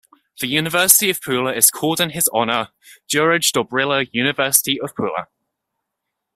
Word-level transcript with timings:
The 0.39 0.47
University 0.47 1.11
of 1.11 1.21
Pula 1.21 1.55
is 1.55 1.69
called 1.69 2.01
in 2.01 2.09
his 2.09 2.27
honour 2.29 2.69
Juraj 3.07 3.51
Dobrila 3.55 4.09
University 4.11 4.81
of 4.81 4.95
Pula. 4.95 5.27